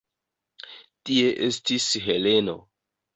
[1.09, 2.57] Tie estis Heleno.